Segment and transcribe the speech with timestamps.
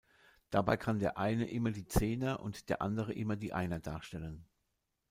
[0.49, 4.47] Dabei kann der eine immer die Zehner und der andere immer die Einer darstellen.